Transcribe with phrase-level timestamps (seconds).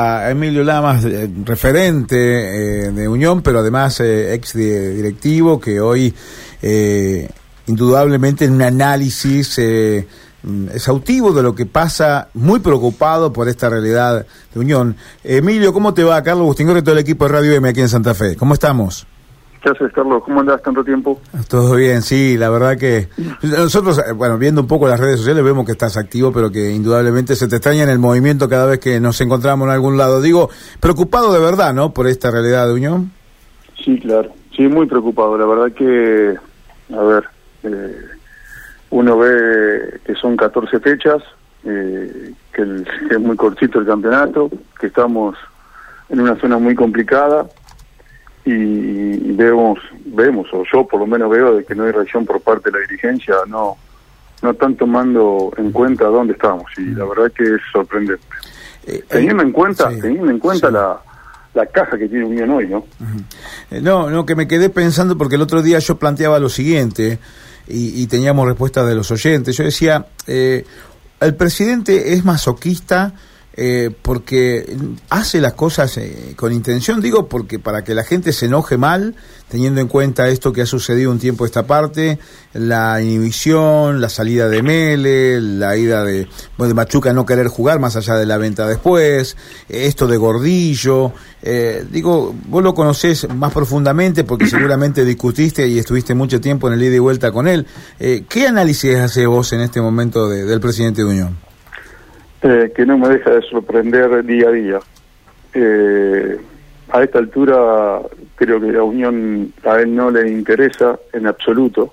[0.00, 6.14] a Emilio Lamas, eh, referente eh, de Unión, pero además eh, ex directivo, que hoy
[7.66, 14.24] indudablemente en un análisis mm, exhaustivo de lo que pasa, muy preocupado por esta realidad
[14.54, 14.94] de Unión.
[15.24, 16.22] Emilio, ¿cómo te va?
[16.22, 18.36] Carlos Agustín y todo el equipo de Radio M aquí en Santa Fe.
[18.36, 19.04] ¿Cómo estamos?
[19.62, 20.22] ¿Qué haces, Carlos?
[20.24, 21.20] ¿Cómo andás tanto tiempo?
[21.48, 23.08] Todo bien, sí, la verdad que
[23.42, 26.70] nosotros, eh, bueno, viendo un poco las redes sociales vemos que estás activo, pero que
[26.70, 30.22] indudablemente se te extraña en el movimiento cada vez que nos encontramos en algún lado.
[30.22, 30.48] Digo,
[30.80, 31.92] preocupado de verdad, ¿no?
[31.92, 33.10] Por esta realidad de Unión.
[33.84, 35.36] Sí, claro, sí, muy preocupado.
[35.36, 36.36] La verdad que,
[36.94, 37.24] a ver,
[37.64, 37.96] eh,
[38.90, 41.22] uno ve que son 14 fechas,
[41.64, 42.62] eh, que
[43.10, 45.36] es muy cortito el campeonato, que estamos
[46.10, 47.46] en una zona muy complicada
[48.50, 52.40] y vemos, vemos, o yo por lo menos veo de que no hay reacción por
[52.40, 53.76] parte de la dirigencia, no
[54.42, 58.22] no están tomando en cuenta dónde estamos y la verdad que es sorprendente.
[58.86, 61.00] Eh, teniendo en cuenta, teniendo en cuenta la,
[61.54, 62.84] la caja que tiene Unión hoy, ¿no?
[63.70, 67.18] Eh, no, no, que me quedé pensando porque el otro día yo planteaba lo siguiente
[67.66, 69.56] y, teníamos respuesta de los oyentes.
[69.56, 70.64] Yo decía, eh,
[71.20, 73.12] el presidente es masoquista
[73.60, 74.78] eh, porque
[75.10, 79.16] hace las cosas eh, con intención, digo, porque para que la gente se enoje mal,
[79.48, 82.20] teniendo en cuenta esto que ha sucedido un tiempo esta parte,
[82.52, 87.80] la inhibición, la salida de Mele, la ida de, bueno, de Machuca no querer jugar
[87.80, 89.36] más allá de la venta después,
[89.68, 96.14] esto de Gordillo, eh, digo, vos lo conocés más profundamente porque seguramente discutiste y estuviste
[96.14, 97.66] mucho tiempo en el ida y vuelta con él.
[97.98, 101.47] ¿Qué análisis hace vos en este momento del presidente de Unión?
[102.42, 104.78] Eh, que no me deja de sorprender día a día.
[105.54, 106.38] Eh,
[106.90, 108.00] a esta altura
[108.36, 111.92] creo que la unión a él no le interesa en absoluto.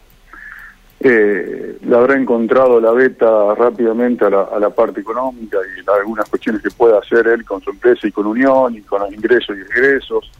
[1.00, 6.72] Eh, le habrá encontrado la beta rápidamente a la, parte económica y algunas cuestiones que
[6.72, 10.32] pueda hacer él con su empresa y con Unión y con los ingresos y egresos.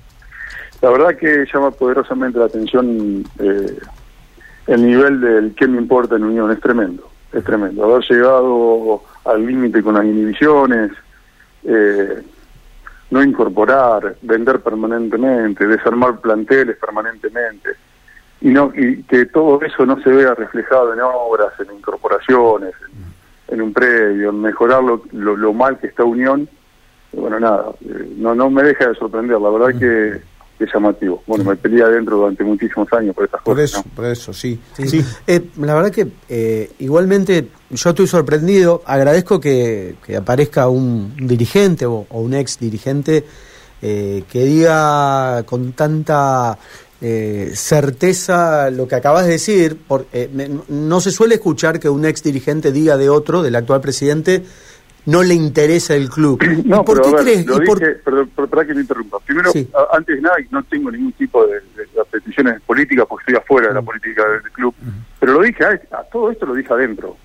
[0.82, 3.78] La verdad que llama poderosamente la atención eh,
[4.68, 7.84] el nivel del que me importa en Unión, es tremendo, es tremendo.
[7.84, 10.92] Haber llegado al límite con las inhibiciones,
[11.64, 12.22] eh,
[13.12, 17.72] no incorporar, vender permanentemente, desarmar planteles permanentemente,
[18.42, 22.74] y no y que todo eso no se vea reflejado en obras, en incorporaciones,
[23.48, 26.48] en, un predio, en mejorar lo, lo, mal que está Unión,
[27.14, 30.22] bueno, nada, eh, no, no me deja de sorprender, la verdad que
[30.60, 31.22] es llamativo.
[31.28, 33.72] Bueno, me peleé adentro durante muchísimos años por estas por cosas.
[33.72, 34.60] Eso, Por eso, sí.
[34.86, 35.04] sí.
[35.28, 42.06] Eh, la verdad que eh, igualmente yo estoy sorprendido, agradezco que, aparezca un dirigente o,
[42.10, 43.26] un ex dirigente
[43.82, 46.58] eh, que diga con tanta
[47.54, 50.28] certeza lo que acabas de decir, porque
[50.70, 54.44] no se suele escuchar que un ex dirigente diga de otro, del actual presidente,
[55.06, 56.42] no le interesa el club.
[56.66, 57.46] No, ¿Por qué crees?
[57.46, 59.20] Lo dije, perdón, que me interrumpa.
[59.20, 59.52] Primero,
[59.92, 61.62] antes de nada, no tengo ningún tipo de,
[62.10, 64.74] peticiones políticas porque estoy afuera de la política del club,
[65.20, 67.18] pero lo dije, a, todo esto lo dije adentro.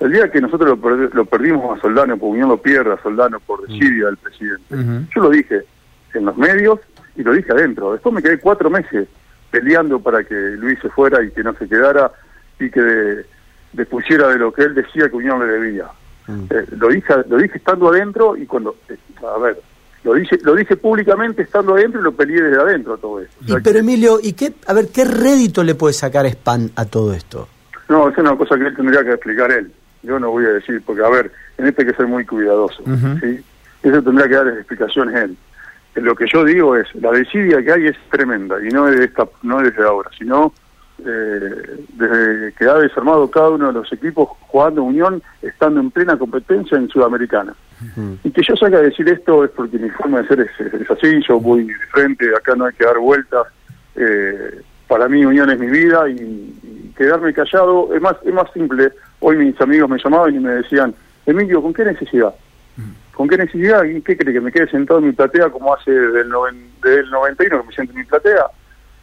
[0.00, 0.78] El día que nosotros
[1.12, 5.22] lo, perdimos a Soldano, por Unión lo pierda a Soldano por desidia del presidente, yo
[5.22, 5.62] lo dije
[6.14, 6.80] en los medios
[7.16, 7.92] y lo dije adentro.
[7.92, 9.08] Después me quedé cuatro meses
[9.50, 12.12] peleando para que Luis se fuera y que no se quedara
[12.58, 13.24] y que
[13.72, 15.86] despusiera de lo que él decía que Unión le debía.
[16.26, 16.44] Mm.
[16.50, 19.60] Eh, lo dije lo dije estando adentro y cuando eh, a ver
[20.04, 23.78] lo dije lo dije públicamente estando adentro y lo peleé desde adentro todo eso pero
[23.78, 27.48] Emilio y qué a ver qué rédito le puede sacar Span a todo esto
[27.88, 29.70] no es una cosa que él tendría que explicar él.
[30.02, 32.82] Yo no voy a decir porque a ver en este hay que ser muy cuidadoso
[33.20, 33.42] sí
[33.82, 35.36] eso tendría que dar explicaciones él.
[35.96, 39.04] Lo que yo digo es la desidia que hay es tremenda y no es de
[39.04, 40.52] esta no es desde ahora sino
[40.98, 46.16] eh, desde que ha desarmado cada uno de los equipos jugando Unión, estando en plena
[46.16, 47.54] competencia en Sudamericana.
[48.22, 51.20] Y que yo salga a decir esto es porque mi forma de ser es, así,
[51.28, 53.46] yo voy de frente, acá no hay que dar vueltas.
[53.96, 58.92] Eh, para mí Unión es mi vida y, quedarme callado es más, es más simple.
[59.20, 60.94] Hoy mis amigos me llamaban y me decían,
[61.26, 62.32] Emilio, ¿con qué necesidad?
[63.12, 63.84] ¿Con qué necesidad?
[63.84, 64.32] ¿Y qué cree?
[64.32, 67.72] ¿Que me quede sentado en mi platea como hace del, noven, del 91 que me
[67.72, 68.46] siento en mi platea?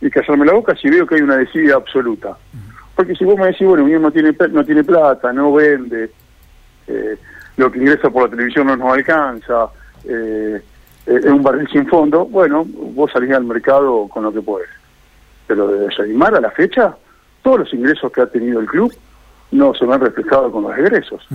[0.01, 2.35] Y callarme la boca si veo que hay una desidia absoluta.
[2.95, 6.11] Porque si vos me decís, bueno, mismo no tiene, no tiene plata, no vende,
[6.87, 7.17] eh,
[7.57, 9.67] lo que ingresa por la televisión no nos alcanza,
[10.03, 10.61] eh,
[11.05, 14.69] eh, es un barril sin fondo, bueno, vos salís al mercado con lo que puedes.
[15.47, 16.95] Pero de desanimar a la fecha,
[17.41, 18.93] todos los ingresos que ha tenido el club
[19.51, 21.25] no se han reflejado con los egresos.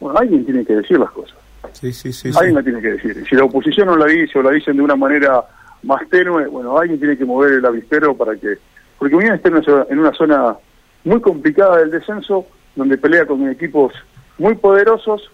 [0.00, 1.36] Bueno, alguien tiene que decir las cosas.
[1.72, 3.24] Sí, sí, sí, alguien la tiene que decir.
[3.28, 5.44] Si la oposición no la dice o la dicen de una manera
[5.86, 8.58] más tenue, bueno, alguien tiene que mover el avispero para que...
[8.98, 10.56] Porque Unión está en una, zona
[11.04, 13.92] muy complicada del descenso, donde pelea con equipos
[14.38, 15.30] muy poderosos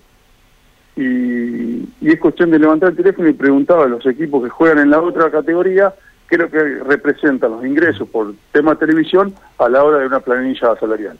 [0.97, 4.91] y, es cuestión de levantar el teléfono y preguntar a los equipos que juegan en
[4.91, 5.95] la otra categoría
[6.29, 10.21] qué es lo que representan los ingresos por tema televisión a la hora de una
[10.21, 11.17] planilla salarial.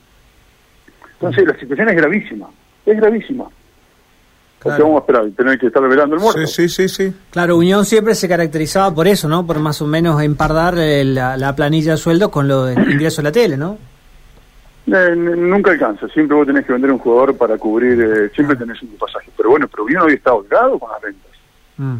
[1.13, 2.47] Entonces la situación es gravísima,
[2.85, 3.45] es gravísima.
[4.63, 4.85] Claro.
[4.85, 6.47] vamos a esperar, tener que estar revelando el muerto.
[6.47, 9.45] Sí, sí, sí, Claro, Unión siempre se caracterizaba por eso, ¿no?
[9.45, 13.25] Por más o menos empardar eh, la, planilla de sueldo con lo de ingreso a
[13.25, 13.77] la tele, ¿no?
[14.87, 18.81] Eh, nunca alcanza, siempre vos tenés que vender un jugador para cubrir, eh, siempre tenés
[18.81, 19.29] un pasaje.
[19.35, 21.31] Pero bueno, pero Unión hoy está holgado con las ventas.
[21.77, 21.97] Mm.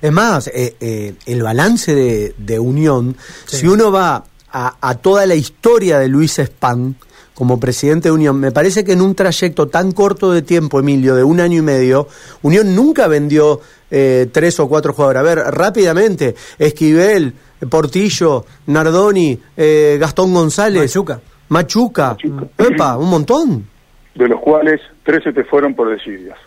[0.00, 6.08] Es más, el balance de, Unión, si uno va a, a, toda la historia de
[6.08, 6.96] Luis Span,
[7.36, 11.14] como presidente de Unión, me parece que en un trayecto tan corto de tiempo, Emilio,
[11.14, 12.08] de un año y medio,
[12.40, 13.60] Unión nunca vendió
[13.90, 15.20] eh, tres o cuatro jugadores.
[15.20, 17.34] A ver, rápidamente, Esquivel,
[17.70, 20.80] Portillo, Nardoni, eh, Gastón González.
[20.80, 21.20] Machuca.
[21.50, 22.16] Machuca.
[22.56, 22.96] Machuca.
[22.96, 23.66] un montón.
[24.14, 26.38] De los cuales tres se te fueron por desidias.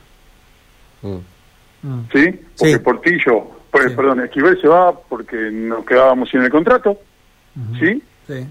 [1.04, 2.00] Mm.
[2.12, 2.40] ¿Sí?
[2.58, 6.98] Porque Portillo, pues, perdón, Esquivel se va porque nos quedábamos sin el contrato.
[7.80, 8.02] ¿Sí?
[8.26, 8.48] Sí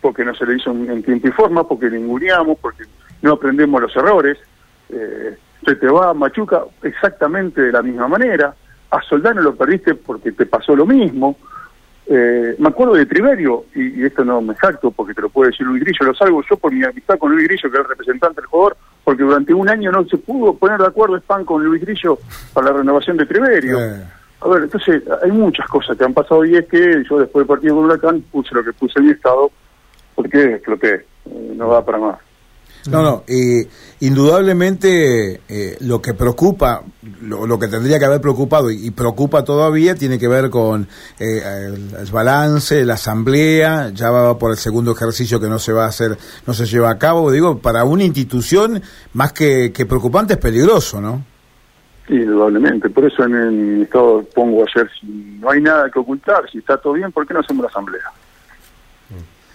[0.00, 2.84] porque no se le hizo en tiempo y forma, porque ninguneamos, porque
[3.22, 4.38] no aprendemos los errores.
[4.90, 8.54] Eh, se te va a Machuca exactamente de la misma manera.
[8.90, 11.36] A Soldano lo perdiste porque te pasó lo mismo.
[12.10, 15.66] Eh, me acuerdo de Triverio, y, esto no me jacto porque te lo puede decir
[15.66, 18.40] Luis Grillo, lo salgo yo por mi amistad con Luis Grillo, que es el representante
[18.40, 21.82] del jugador, porque durante un año no se pudo poner de acuerdo Span con Luis
[21.82, 22.18] Grillo
[22.54, 23.78] para la renovación de Triverio.
[24.40, 27.46] A ver, entonces hay muchas cosas que han pasado y es que yo después del
[27.46, 29.50] partido con Huracán puse lo que puse en mi estado,
[30.18, 32.18] porque exploté, eh, no va para más.
[32.90, 33.24] No, no,
[34.00, 36.82] indudablemente eh, lo que preocupa,
[37.22, 40.88] lo, que tendría que haber preocupado y, preocupa todavía tiene que ver con
[41.20, 45.84] eh, el, balance, la asamblea, ya va por el segundo ejercicio que no se va
[45.84, 46.16] a hacer,
[46.46, 48.82] no se lleva a cabo, digo, para una institución
[49.12, 51.22] más que, que preocupante es peligroso, ¿no?
[52.08, 55.06] Indudablemente, por eso en el estado pongo ayer, si
[55.40, 58.10] no hay nada que ocultar, si está todo bien, ¿por qué no hacemos la asamblea?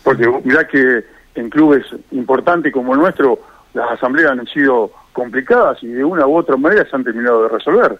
[0.03, 1.05] Porque mirá que
[1.35, 3.39] en clubes importantes como el nuestro,
[3.73, 7.49] las asambleas han sido complicadas y de una u otra manera se han terminado de
[7.49, 7.97] resolver.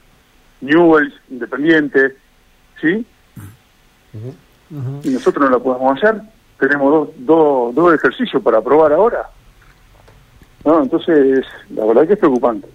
[0.62, 2.16] Newells, Independiente,
[2.82, 3.06] ¿sí?
[5.04, 6.22] Y nosotros no la podemos hacer.
[6.60, 9.30] Tenemos dos, dos, ejercicios para probar ahora.
[10.64, 12.68] No, entonces, la verdad que es preocupante.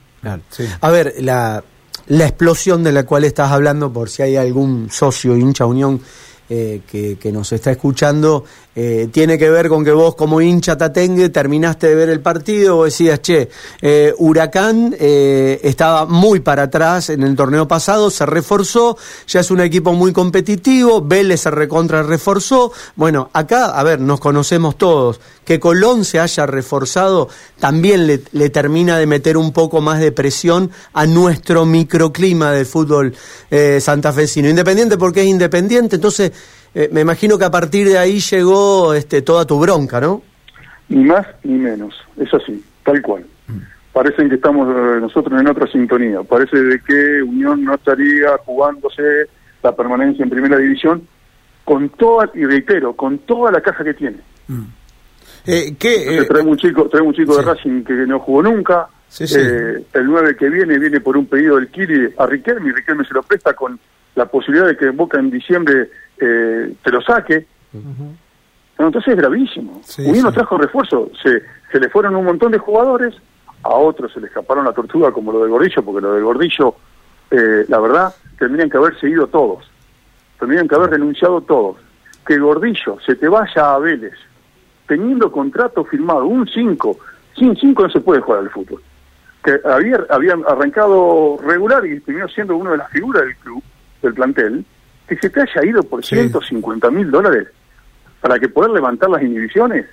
[0.81, 1.63] A ver, la,
[2.09, 6.01] la explosión de la cual estás hablando, por si hay algún socio, hincha, unión
[6.51, 8.43] eh, que, nos está escuchando,
[8.75, 12.77] eh, tiene que ver con que vos como hincha tatengue terminaste de ver el partido,
[12.77, 13.51] vos decías, che,
[13.83, 18.97] eh, Huracán estaba muy para atrás en el torneo pasado, se reforzó,
[19.27, 24.19] ya es un equipo muy competitivo, Vélez se recontra reforzó, bueno, acá, a ver, nos
[24.19, 27.29] conocemos todos, que Colón se haya reforzado
[27.61, 32.65] también le, le termina de meter un poco más de presión a nuestro microclima del
[32.65, 33.15] fútbol
[33.81, 36.33] santafesino, independiente porque es independiente, entonces
[36.75, 40.23] eh, me imagino que a partir de ahí llegó este, toda tu bronca, ¿no?
[40.89, 43.25] Ni más ni menos, es así, tal cual.
[43.47, 43.59] Mm.
[43.93, 46.23] Parecen que estamos eh, nosotros en otra sintonía.
[46.23, 49.03] Parece de que Unión no estaría jugándose
[49.63, 51.07] la permanencia en primera división
[51.65, 54.19] con toda, y reitero, con toda la caja que tiene.
[54.47, 54.65] Mm.
[55.47, 58.89] Eh, ¿qué, traemos un chico, traemos un chico de Racing que no jugó nunca.
[59.19, 63.15] el 9 que viene viene por un pedido del Kiri a Riquelme y Riquelme se
[63.15, 63.79] lo presta con
[64.15, 65.89] la posibilidad de que Boca en diciembre
[66.21, 67.47] eh, te lo saque.
[68.79, 69.81] entonces es gravísimo.
[69.99, 73.15] Uno trajo refuerzo, se, se le fueron un montón de jugadores,
[73.63, 76.75] a otros se le escaparon la tortuga como lo del Gordillo, porque lo del Gordillo,
[77.31, 79.71] eh, la verdad, tendrían que haber seguido todos,
[80.39, 81.77] tendrían que haber renunciado todos.
[82.27, 84.15] Que Gordillo se te vaya a Vélez,
[84.87, 86.99] teniendo contrato firmado, un 5,
[87.37, 88.83] sin 5 no se puede jugar al fútbol.
[89.43, 93.63] Que había, habían arrancado regular y terminó siendo una de las figuras del club,
[94.03, 94.65] del plantel,
[95.09, 97.49] que se te haya ido por 150 mil dólares
[98.21, 99.87] para que poder levantar las inhibiciones.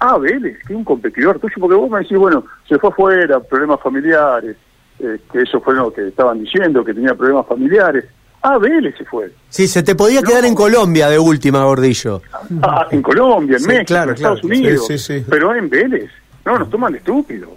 [0.00, 3.40] Ah, Vélez, que es un competidor tuyo, porque vos me decís, bueno, se fue afuera,
[3.40, 4.56] problemas familiares,
[5.00, 8.04] eh, que eso fue lo que estaban diciendo, que tenía problemas familiares.
[8.42, 9.32] Ah, Vélez se fue.
[9.48, 12.22] Sí, se te podía quedar en Colombia de última, Gordillo.
[12.62, 14.88] Ah, en Colombia, en México, en Estados Unidos.
[15.28, 16.10] pero en Vélez.
[16.44, 17.50] No, nos toman de estúpidos.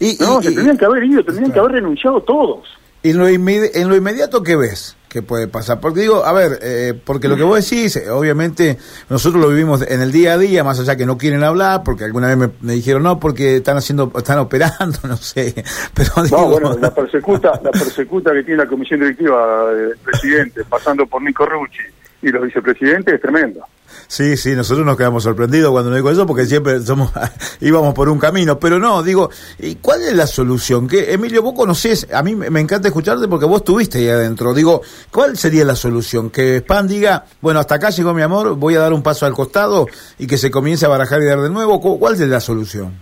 [0.00, 2.66] Y, no, se tenían que haber ido, tenían que haber renunciado todos.
[3.06, 4.96] ¿Y en lo, en lo inmediato qué ves?
[5.08, 5.80] que puede pasar.
[5.80, 8.76] Porque digo, a ver, eh, porque lo que vos decís, eh, obviamente
[9.08, 12.04] nosotros lo vivimos en el día a día, más allá que no quieren hablar, porque
[12.04, 15.54] alguna vez me, dijeron no, porque están haciendo, están operando, no sé.
[15.94, 21.06] Pero no, bueno, la persecuta, la persecuta que tiene la comisión directiva del presidente, pasando
[21.06, 21.84] por Nico Rucci
[22.22, 23.64] y los vicepresidentes es tremendo.
[24.08, 27.10] Sí, sí, nosotros nos quedamos sorprendidos cuando nos dijo eso porque siempre somos
[27.60, 30.86] íbamos por un camino, pero no, digo, ¿y cuál es la solución?
[30.86, 34.54] Que Emilio, vos conocés, a mí me encanta escucharte porque vos estuviste ahí adentro.
[34.54, 36.30] Digo, ¿cuál sería la solución?
[36.30, 39.32] Que Spam diga, bueno, hasta acá llegó mi amor, voy a dar un paso al
[39.32, 39.86] costado
[40.18, 41.80] y que se comience a barajar y dar de nuevo.
[41.80, 42.94] ¿Cuál es la solución?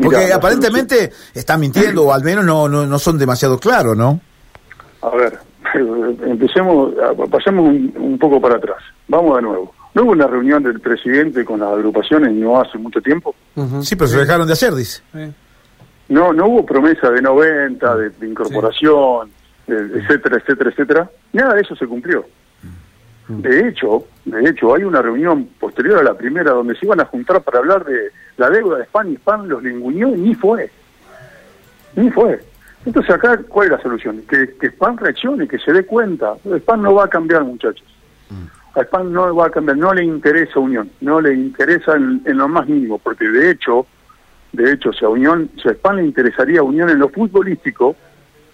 [0.00, 4.20] Porque aparentemente están mintiendo o al menos no, no, no son demasiado claros, ¿no?
[5.02, 5.38] A ver,
[6.24, 6.94] empecemos,
[7.30, 8.78] pasemos un poco para atrás.
[9.08, 13.00] Vamos de nuevo ¿No hubo una reunión del presidente con las agrupaciones no hace mucho
[13.02, 13.34] tiempo?
[13.82, 15.02] Sí, pero se dejaron de hacer, dice.
[16.08, 19.30] No, no hubo promesa de 90, de, incorporación,
[19.66, 21.10] etcétera, etcétera, etcétera.
[21.32, 22.24] Nada de eso se cumplió.
[23.28, 27.04] De hecho, de hecho, hay una reunión posterior a la primera donde se iban a
[27.04, 30.70] juntar para hablar de la deuda de España y Spam los linguñó y ni fue.
[31.96, 32.40] Ni fue.
[32.84, 34.22] Entonces acá, ¿cuál es la solución?
[34.28, 36.34] Que, que Spam reaccione, que se dé cuenta.
[36.44, 37.86] Spam no va a cambiar, muchachos
[38.74, 42.48] a Spam no va a cambiar, no le interesa Unión, no le interesa en, lo
[42.48, 43.86] más mínimo, porque de hecho,
[44.52, 47.94] de hecho, si a Unión, si a Spam le interesaría Unión en lo futbolístico,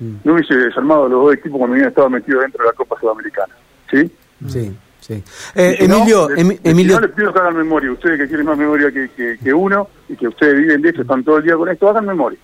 [0.01, 0.15] mm.
[0.25, 3.55] no hubiese desarmado los dos equipos cuando Unión estaba metido dentro de la Copa Sudamericana,
[3.91, 4.11] ¿sí?
[4.47, 4.77] Sí.
[5.01, 5.23] Sí.
[5.55, 6.97] Eh, Emilio, Emilio...
[6.97, 10.17] no les pido que hagan memoria, ustedes que tienen más memoria que, que, uno y
[10.17, 12.39] que ustedes viven de esto, están todo el día con esto, hagan memoria,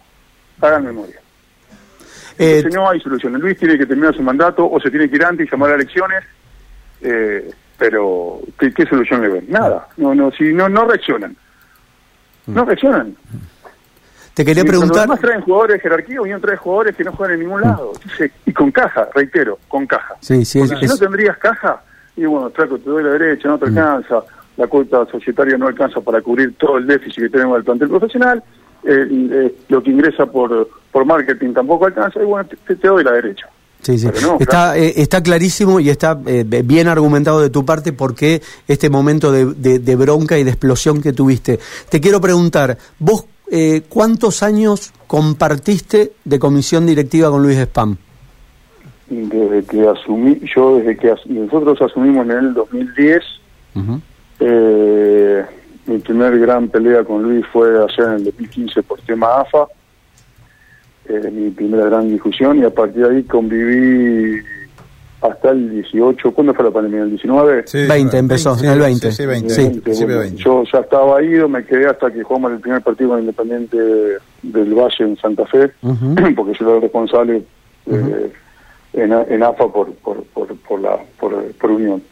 [0.60, 1.16] hagan memoria.
[2.38, 3.34] Eh, si no hay solución.
[3.34, 5.74] Luis tiene que terminar su mandato o se tiene que ir antes y llamar a
[5.74, 6.24] elecciones.
[7.00, 9.44] Eh, pero ¿qué, solución le ven?
[9.48, 11.36] Nada, no, no, si no, no reaccionan,
[12.46, 12.66] no mm.
[12.66, 13.16] reaccionan.
[14.34, 14.98] Te quería preguntar.
[14.98, 17.64] Además traen jugadores de jerarquía, Unión trae jugadores que no juegan en ningún mm.
[17.64, 17.92] lado.
[18.46, 20.16] y con caja, reitero, con caja.
[20.20, 21.82] Sí, sí, Porque si no tendrías caja,
[22.16, 23.78] y bueno, traco, te doy la derecha, no te mm.
[23.78, 24.22] alcanza,
[24.56, 28.42] la cuota societaria no alcanza para cubrir todo el déficit que tenemos del plantel profesional,
[28.84, 33.12] eh, eh, lo que ingresa por, por marketing tampoco alcanza, y bueno, te doy la
[33.12, 33.48] derecha.
[33.84, 34.08] Sí, sí.
[34.40, 38.88] está, eh, está clarísimo y está eh, bien argumentado de tu parte por qué este
[38.88, 41.58] momento de, bronca y de explosión que tuviste.
[41.90, 47.98] Te quiero preguntar, vos eh, cuántos años compartiste de comisión directiva con Luis Spam?
[49.10, 53.22] Desde que asumí, yo desde que nosotros asumimos en el 2010,
[55.86, 59.68] mi primer gran pelea con Luis fue allá en el 2015 por tema AFA
[61.08, 64.42] eh, mi primera gran discusión y a partir de ahí conviví
[65.20, 66.32] hasta el 18.
[66.32, 67.02] ¿Cuándo fue la pandemia?
[67.02, 67.64] ¿El 19?
[67.66, 69.12] Sí, 20 empezó, en el 20.
[69.12, 70.36] Sí, 20.
[70.36, 73.78] yo ya estaba ido, me quedé hasta que jugamos el primer partido con Independiente
[74.42, 75.70] del Valle en Santa Fe,
[76.36, 77.42] porque yo era responsable
[77.86, 78.32] eh,
[78.92, 82.02] en, AFA por, por, por, por la, por, Unión.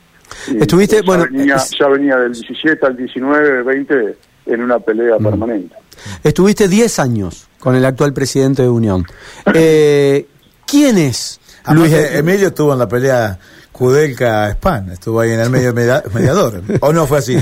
[0.59, 1.27] Estuviste, ya bueno.
[1.31, 5.77] Venía, Ya venía del 17 al 19, 20 en una pelea permanente.
[6.25, 9.07] Estuviste 10 años con el actual presidente de Unión.
[9.54, 10.26] Eh,
[10.66, 11.38] ¿Quién es
[11.73, 13.38] Luis Emilio estuvo en la pelea
[13.73, 15.73] Kudelka-Span, estuvo ahí en el medio
[16.12, 17.38] mediador, ¿o no fue así?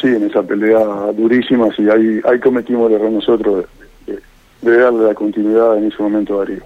[0.00, 0.78] Sí, en esa pelea
[1.14, 3.66] durísima, sí, ahí, ahí cometimos el error nosotros
[4.06, 6.64] de, darle la continuidad en ese momento a Darío.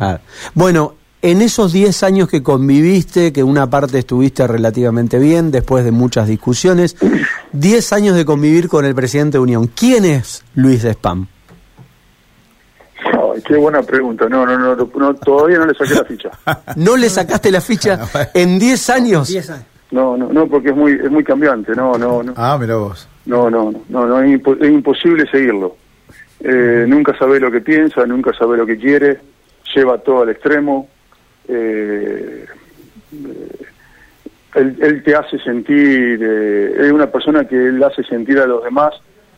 [0.00, 0.18] Ah.
[0.54, 5.90] Bueno, en esos 10 años que conviviste, que una parte estuviste relativamente bien, después de
[5.90, 6.96] muchas discusiones,
[7.52, 11.26] 10 años de convivir con el presidente de Unión, ¿quién es Luis de Spam?
[13.42, 14.28] Qué buena pregunta.
[14.28, 16.30] No, no, no, todavía no le saqué la ficha.
[16.76, 17.98] ¿No le sacaste la ficha
[18.34, 19.34] en 10 años?
[19.90, 21.74] No, no, no, porque es muy, es muy cambiante.
[21.74, 22.32] No, no, no.
[22.36, 23.08] Ah, mira vos.
[23.26, 25.76] No, no, no, no, es, imposible seguirlo.
[26.40, 29.20] Eh, nunca sabe lo que piensa, nunca sabe lo que quiere,
[29.74, 30.88] lleva todo al extremo,
[31.46, 32.46] eh,
[34.54, 38.92] él, te hace sentir, eh, es una persona que él hace sentir a los demás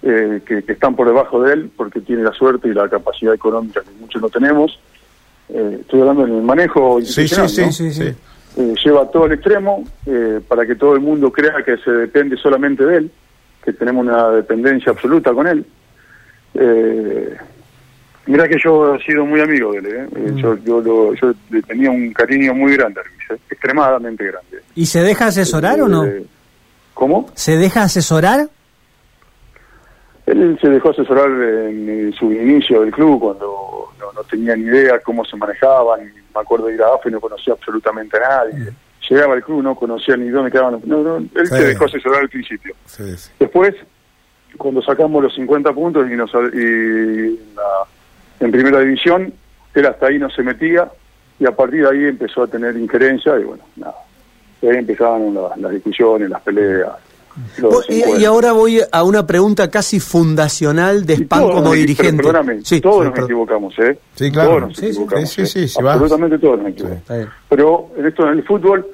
[0.04, 3.80] eh, que, están por debajo de él porque tiene la suerte y la capacidad económica
[3.82, 4.78] que muchos no tenemos.
[5.49, 8.14] Eh, estoy hablando en el manejo sí, sí, sí, sí,
[8.84, 9.84] lleva todo al extremo
[10.49, 13.11] para que todo el mundo crea que se depende solamente de él,
[13.64, 15.66] que tenemos una dependencia absoluta con él.
[16.54, 17.37] Eh,
[18.26, 20.32] Mira que yo he sido muy amigo de él, ¿eh?
[20.32, 20.37] Mm.
[20.37, 23.42] yo, yo, yo le tenía un cariño muy grande a Luis, ¿eh?
[23.50, 24.62] extremadamente grande.
[24.75, 26.04] ¿Y se deja asesorar o no?
[26.06, 26.25] Eh,
[26.94, 27.30] ¿Cómo?
[27.34, 28.49] ¿Se deja asesorar?
[30.26, 35.25] Él se dejó asesorar en su inicio del club cuando no, tenía ni idea cómo
[35.25, 36.00] se manejaban.
[36.35, 38.71] Me acuerdo de ir a AFE y no conocía absolutamente a nadie.
[38.71, 38.75] Mm.
[39.11, 40.81] Llegaba al club, no conocía ni dónde quedaban.
[40.85, 42.75] No, no, él se dejó asesorar al principio.
[43.38, 43.75] Después,
[44.57, 47.85] cuando sacamos los 50 puntos y, nos, y la,
[48.40, 49.33] en primera división,
[49.75, 50.90] él hasta ahí no se metía
[51.38, 53.95] y a partir de ahí empezó a tener injerencia y bueno, nada.
[54.62, 56.93] ahí empezaban las, discusiones, las peleas.
[57.88, 62.23] Y, ahora voy a una pregunta casi fundacional de Spam como dirigente.
[62.23, 63.99] Perdóname, todos nos equivocamos, ¿eh?
[64.14, 64.50] Sí, claro.
[64.50, 65.31] Todos nos equivocamos.
[65.31, 65.83] Sí, sí, ¿eh?
[65.88, 67.29] Absolutamente todos nos equivocamos.
[67.49, 68.87] Pero en esto, en el fútbol,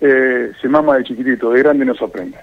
[0.00, 2.38] eh, se mama de chiquitito, de grande no se aprende.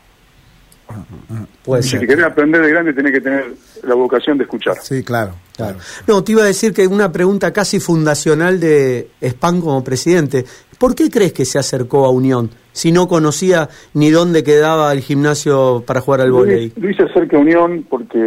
[1.63, 1.99] Puede Y ser.
[2.01, 3.45] si querés aprender de grande, tenés que tener
[3.83, 4.75] la vocación de escuchar.
[4.81, 5.33] Sí, claro.
[5.55, 5.77] Claro.
[6.07, 10.45] No, te iba a decir que una pregunta casi fundacional de Spam como presidente.
[10.79, 15.01] ¿Por qué crees que se acercó a Unión si no conocía ni dónde quedaba el
[15.01, 16.73] gimnasio para jugar al vóley?
[16.75, 18.17] Lo hice cerca a Unión porque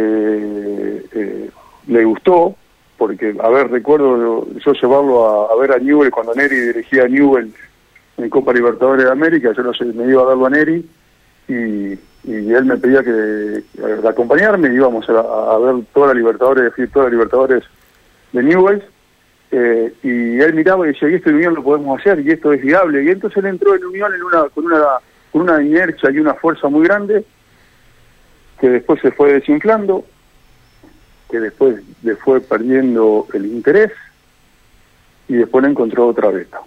[1.11, 1.49] eh,
[1.87, 2.55] le gustó,
[2.97, 7.07] porque, a ver, recuerdo yo llevarlo a, a ver a Newell cuando Neri dirigía a
[7.07, 7.53] Newell
[8.17, 10.83] en Copa Libertadores de América, yo no sé, me iba a verlo a Neri
[11.47, 11.93] y,
[12.27, 17.05] y él me pedía que eh, acompañarme, íbamos a, a ver toda la Libertadores, toda
[17.05, 17.63] la Libertadores
[18.33, 18.83] de Newell
[19.51, 22.51] eh, y él miraba y decía, y esto en Unión lo podemos hacer, y esto
[22.51, 24.83] es viable, y entonces él entró en Unión en una, con, una,
[25.31, 27.23] con una inercia y una fuerza muy grande,
[28.59, 30.03] que después se fue desinflando,
[31.29, 33.91] que después le fue perdiendo el interés,
[35.29, 36.59] y después le encontró otra beta.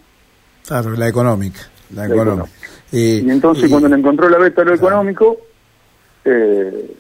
[0.67, 1.61] Claro, la económica.
[1.95, 2.51] La La económica.
[2.93, 5.39] Y entonces cuando le encontró la beta lo económico,
[6.25, 6.91] eh,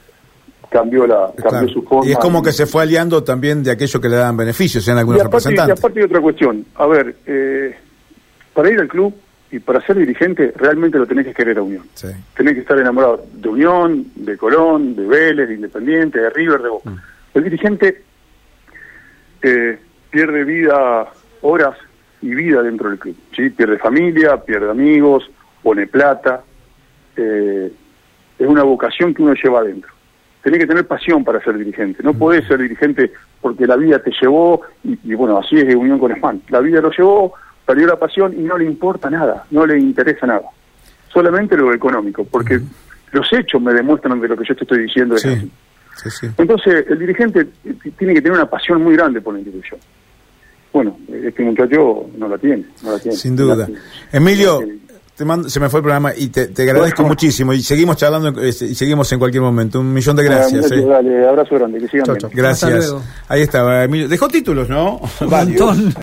[0.70, 2.08] cambió la cambió su forma.
[2.08, 4.90] Y es como que se fue aliando también de aquello que le daban beneficios, Y
[4.90, 5.78] algunos aparte, y representantes.
[5.78, 6.64] aparte hay otra cuestión.
[6.76, 7.76] A ver, eh,
[8.54, 9.14] para ir al club
[9.50, 11.84] y para ser dirigente, realmente lo tenés que querer a Unión.
[11.94, 12.06] Sí.
[12.36, 16.68] Tenés que estar enamorado de Unión, de Colón, de Vélez, de Independiente, de River, de
[16.68, 16.90] Boca.
[17.34, 18.02] El dirigente
[19.42, 19.78] eh,
[20.10, 21.06] pierde vida,
[21.42, 21.76] horas
[22.22, 23.16] y vida dentro del club.
[23.34, 23.50] ¿sí?
[23.50, 25.28] Pierde familia, pierde amigos,
[25.62, 26.42] pone plata.
[27.16, 27.72] eh,
[28.40, 29.92] es una vocación que uno lleva adentro.
[30.42, 32.02] Tenés que tener pasión para ser dirigente.
[32.02, 35.76] No podés ser dirigente porque la vida te llevó, y, y bueno, así es de
[35.76, 36.40] Unión con Espan.
[36.48, 37.34] La vida lo llevó,
[37.66, 40.46] perdió la pasión y no le importa nada, no le interesa nada.
[41.12, 42.58] Solamente lo económico, porque
[43.12, 45.16] los hechos me demuestran de lo que yo te estoy diciendo.
[45.16, 45.40] es así.
[45.40, 45.50] Sí,
[45.96, 46.26] sí, sí.
[46.38, 47.46] Entonces, el dirigente
[47.98, 49.78] tiene que tener una pasión muy grande por la institución.
[50.72, 53.16] Bueno, este muchacho no la tiene, no la tiene.
[53.16, 53.68] Sin duda.
[54.12, 54.60] Emilio,
[55.20, 57.10] te mando, se me fue el programa y te, te agradezco Bueno.
[57.10, 59.78] muchísimo y seguimos charlando eh, y seguimos en cualquier momento.
[59.78, 60.72] Un millón de gracias.
[60.72, 60.80] Eh.
[60.82, 62.20] Dale, abrazo grande, que sigan Chau, bien.
[62.22, 62.30] chau.
[62.32, 62.94] Gracias.
[63.28, 64.08] Ahí estaba Emilio.
[64.08, 64.98] Dejó títulos, ¿no?
[65.20, 65.92] Un.